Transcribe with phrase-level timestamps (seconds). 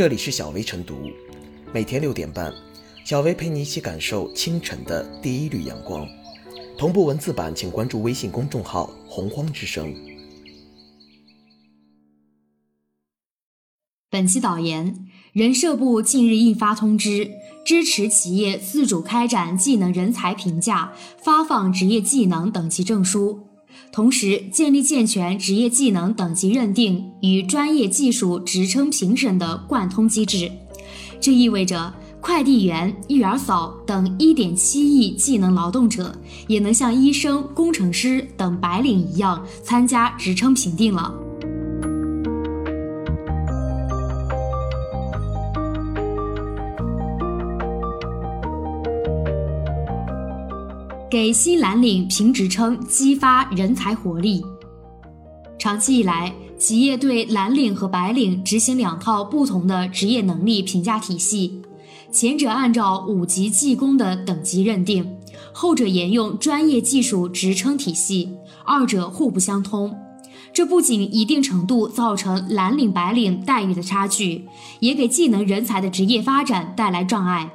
[0.00, 1.10] 这里是小薇晨读，
[1.74, 2.50] 每天六点半，
[3.04, 6.08] 小薇陪你一起感受清晨的第一缕阳光。
[6.78, 9.94] 同步文字版，请关注微信公众号“洪荒之声”。
[14.08, 17.30] 本期导言：人社部近日印发通知，
[17.66, 23.49] 支持企业自主开展技能人才评价、发放职业技能等级证书。
[23.92, 30.50] 同时，建立健全职业技能等级认定与专业技术职称评审的贯通机制。
[31.20, 36.14] 这意味着，快递员、育儿嫂等1.7亿技能劳动者
[36.46, 41.12] 也能像医生、工程师等白领一样参加职称评定了。
[51.10, 54.44] 给新蓝领评职称，激发人才活力。
[55.58, 61.60] 长期以来，企业对蓝领和白领执行两套不同的职业能力评价体系，
[62.12, 65.16] 前者按照五级技工的等级认定，
[65.52, 69.92] 后者沿用专业技术职称体系，二者互不相通。
[70.52, 74.46] 这不仅一定程度造成蓝领白领待遇的差距，
[74.78, 77.50] 也给技能人才的职业发展带来障碍。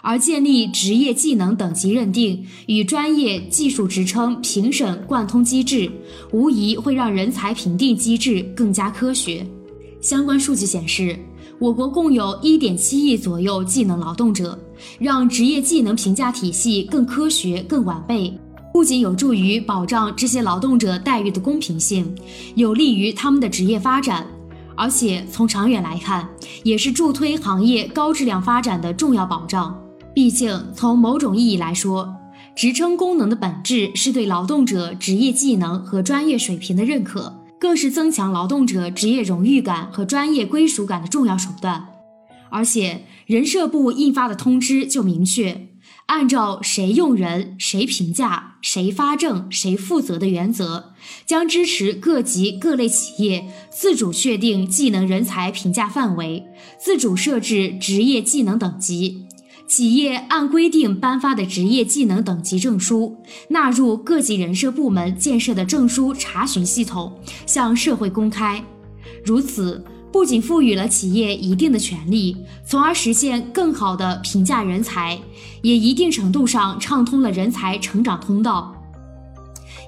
[0.00, 5.90] 而建立职业技能等级认定与专业技术职称评审贯通机制，
[6.32, 9.46] 无疑会让人才评定机制更加科学。
[10.00, 11.18] 相关数据显示，
[11.58, 14.56] 我国共有1.7亿左右技能劳动者，
[14.98, 18.32] 让职业技能评价体系更科学、更完备，
[18.72, 22.14] 不仅有助于保障这些劳动者待遇的公平性，
[22.54, 24.24] 有利于他们的职业发展，
[24.76, 26.28] 而且从长远来看，
[26.62, 29.76] 也是助推行业高质量发展的重要保障。
[30.14, 32.16] 毕竟，从某种意义来说，
[32.56, 41.86] 职称功能的本质是对劳动者职业技能和专业水平的认可，更是增强劳动者职业荣誉感和专业归属感的重要手段。
[42.50, 45.68] 而且，人社部印发的通知就明确，
[46.06, 50.94] 按照谁用人、谁评价、谁发证、谁负责的原则，
[51.26, 56.44] 将支持各级各类企业自主确定技能人才评价范围，
[56.76, 59.27] 自主设置职业技能等级。
[59.68, 63.14] 企业按规定颁发的职业技能等级证书
[63.50, 67.12] 纳入各级人社部门建设的证书查询系统，
[67.44, 68.64] 向社会公开。
[69.22, 72.34] 如此，不仅赋予了企业一定的权利，
[72.66, 75.18] 从而实现更好的评价人才，
[75.60, 78.74] 也一定程度上畅通了人才成长通道。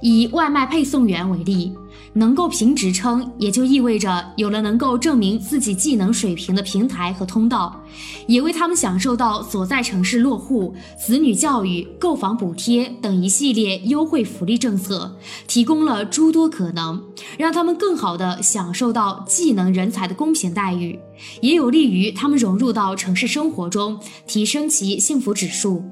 [0.02, 1.72] 以外卖配送员为例。
[2.12, 7.80] 能够评职称，也就意味着有了能够证明自己技能水平的平台和通道，
[8.26, 15.16] 也为他们享受到所在城市落户、子女教育、购房补贴等一系列优惠福利政策
[15.46, 17.00] 提供了诸多可能，
[17.38, 20.98] 让他们更好地享受到技能人才的公平待遇，
[21.40, 25.84] 也有利于他们融入到城市生活中，提升其幸福指数。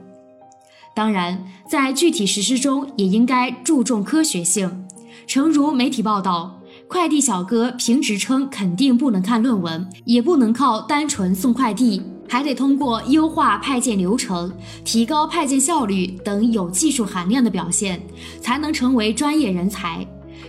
[0.96, 4.84] 当然，在具体实施中，也应该注重科学性。
[5.28, 6.58] 诚如媒体报道，
[6.88, 14.50] 快递小哥评职称肯定不能看论文，也不能靠单纯送快递，还得通过优化派件流程、
[14.86, 18.00] 提高派件效率等有技术含量的表现，
[18.40, 20.04] 才能成为专业人才。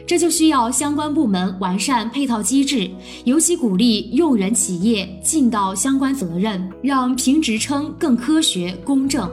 [0.07, 2.90] 这就需要相关部门完善配套机制，
[3.25, 9.29] 尤其鼓励用人企业尽到相关责任，让评职称更科学公正。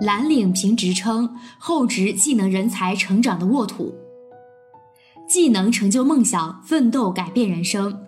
[0.00, 3.94] 蓝领评职称，厚植技能人才成长的沃土。
[5.28, 8.00] 技能成就梦想，奋斗改变人生。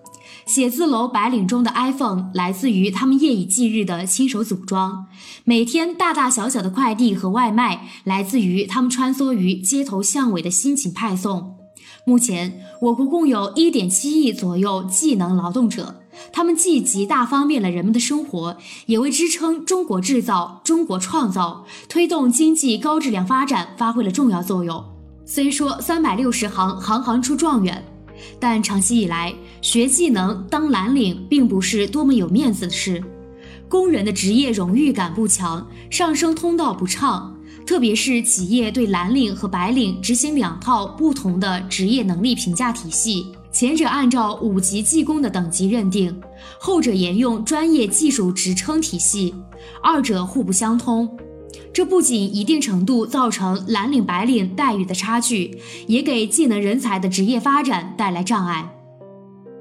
[0.44, 5.06] 写字楼白领中的 iPhone 来自于他们夜以继日的亲手组装，
[5.44, 11.56] 每天大大小小的快递和外卖来自于他们穿梭于街头巷尾的辛勤派送。
[12.04, 16.02] 目前，我国共有1.7亿左右技能劳动者。
[16.32, 18.56] 他们既极大方便了人们的生活，
[18.86, 24.84] 也为支撑中国制造、中国创造、推动经济高质量发展发挥了重要作用。
[25.24, 27.84] 虽说三百六十行，行行出状元，
[28.38, 33.02] 但长期以来，学技能当蓝领并不是多么有面子的事。
[33.68, 37.32] 工人的职业荣誉感不强，上升通道不畅。
[37.66, 43.26] 特别是企业对蓝领和白领执行两套不同的职业能力评价体系。
[43.58, 46.14] 前者按照五级技工的等级认定，
[46.58, 49.34] 后者沿用专业技术职称体系，
[49.82, 51.08] 二者互不相通。
[51.72, 58.74] 这不仅一定程度造成蓝领白领待遇的差距，也给技能人才的职业发展带来障碍。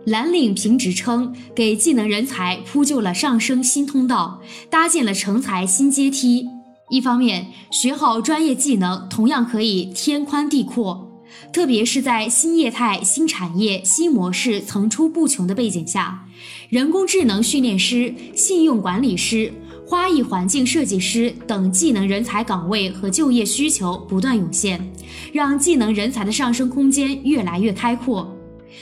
[0.05, 6.45] 蓝领评职称给技能人才铺就了上升新通道，搭建了成才新阶梯。
[6.89, 11.14] 一方面，学好专业技能同样可以天宽地阔，
[11.53, 16.27] 特别是在新业态、新产业、新模式层出不穷的背景下，
[16.69, 19.51] 人工智能训练师、信用管理师、
[19.85, 24.91] 花艺环境设计师等技能人才岗位和就业需求不断涌现，
[25.31, 28.35] 让技能人才的上升空间越来越开阔。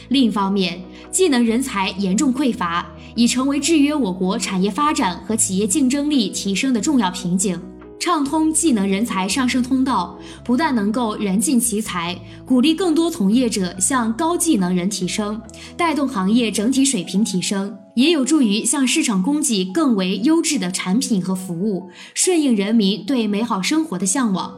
[0.09, 7.61] 另一方面，技能人才严重匮乏，已成为制约我国产业发展和企业竞争力提升的重要瓶颈。
[8.03, 12.13] 畅通技能人才上升通道，不但能够人尽其才，
[12.45, 15.41] 鼓励更多从业者向高技能人提升，
[15.77, 24.57] 带动行业整体水平提升，也有助于向市场供给更为优质的产品和服务，顺应人民对美好生活的向往。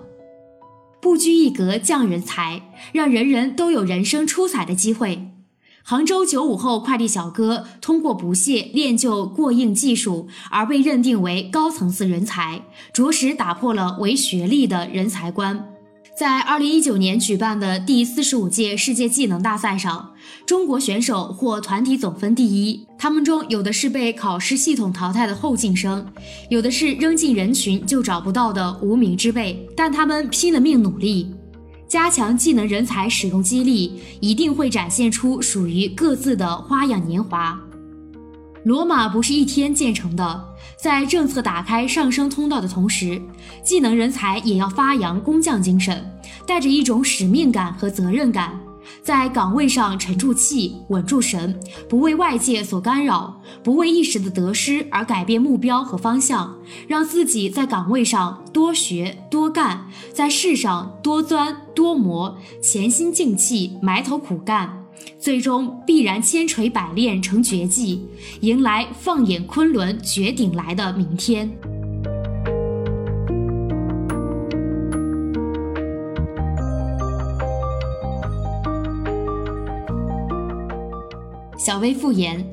[0.99, 2.59] 不拘一格降人才，
[2.93, 5.27] 让人人都有人生出彩的机会。
[5.87, 12.59] 杭州九五后快递小哥通过不懈练就过硬技术而被认定为高层次人才，
[12.91, 15.63] 着实打破了唯学历的人才观。
[16.17, 20.11] 在二零一九年举办的第四十五届世界技能大赛上，
[20.47, 22.87] 中国选手获团体总分第一。
[22.97, 26.03] 他们中有的是被考试系统淘汰的后进生，
[26.49, 31.29] 有的是扔进人群就找不到的无名之辈，但他们拼了命努力。
[31.87, 37.59] 加强技能人才使用激励，一定会展现出属于各自的花样年华。
[38.63, 40.43] 罗马不是一天建成的，
[40.81, 43.21] 在政策打开上升通道的同时，
[43.63, 46.03] 技能人才也要发扬工匠精神，
[46.47, 48.59] 带着一种使命感和责任感。
[49.01, 56.55] 在岗位上沉住气、稳住神，不为外界所干扰，不为一时的得失而改变目标和方向，
[56.87, 64.83] 让自己在岗位上多学多干，在事上多钻多磨，潜心静气，埋头苦干，
[65.19, 68.07] 最终必然千锤百炼成绝技，
[68.41, 71.74] 迎来放眼昆仑绝顶来的明天。
[81.65, 82.47] 小微复言，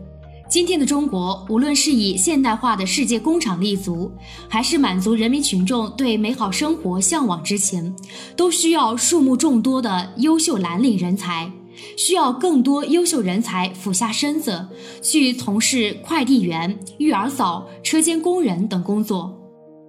[0.48, 4.10] 今天的中国，无论是以现代化的世界工厂立足，
[4.48, 7.94] 还是满足人民群众对美好生活向往之情，
[8.34, 11.52] 都需要数目众多的优秀蓝领人才，
[11.94, 14.66] 需要更多优秀人才俯下身子
[15.02, 19.38] 去从事快递员、育儿嫂、车间工人等工作。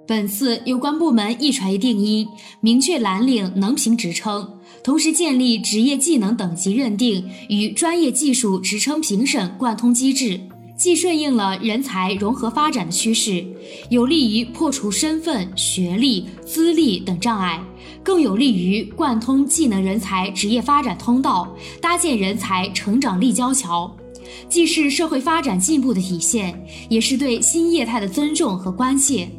[0.06, 2.28] 本次有关部门一锤定音，
[2.60, 4.60] 明确蓝领能评职称。
[4.84, 10.38] 同时建立职业技能等级认定与专业技术职称评审贯通机制，
[10.76, 13.46] 既顺应了人才融合发展的趋势，
[13.90, 17.64] 有利于破除身份、学历、资历等障碍，
[18.04, 23.90] 更有利于贯通技能人才职业发展通道，搭建人才成长立交桥，
[24.50, 29.30] 既是社会发展进步的体现，也是对新业态的尊重和关切。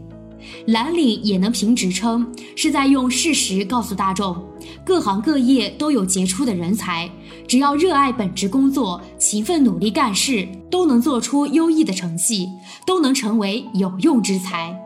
[0.66, 2.26] 蓝领也能评职称，
[2.56, 4.36] 是在用事实告诉大众，
[4.84, 7.10] 各行各业都有杰出的人才，
[7.46, 12.48] 只要热爱本职工作，勤奋努力干事，都能做出优异的成绩，
[12.86, 14.83] 都能成为有用之才。